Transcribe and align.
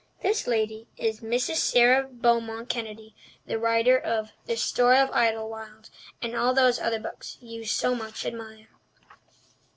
This 0.23 0.47
lady 0.47 0.87
is 0.97 1.19
Mrs. 1.19 1.57
Sara 1.57 2.07
Beaumont 2.07 2.67
Kennedy, 2.69 3.15
the 3.45 3.59
writer 3.59 3.99
of 3.99 4.31
The 4.47 4.57
Story 4.57 4.97
of 4.97 5.11
Idlewild 5.11 5.91
and 6.23 6.35
all 6.35 6.55
those 6.55 6.79
other 6.79 6.99
books 6.99 7.37
you 7.39 7.65
so 7.65 7.93
much 7.93 8.25
admire." 8.25 8.69